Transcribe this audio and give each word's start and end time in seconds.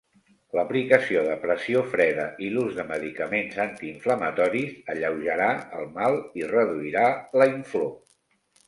L'aplicació 0.59 1.19
de 1.27 1.35
pressió 1.43 1.83
freda 1.91 2.25
i 2.47 2.49
l'ús 2.55 2.73
de 2.79 2.85
medicaments 2.93 3.61
antiinflamatoris 3.67 4.75
alleujarà 4.95 5.55
el 5.83 5.89
mal 6.01 6.23
i 6.43 6.53
reduirà 6.57 7.07
la 7.43 7.53
inflor. 7.57 7.97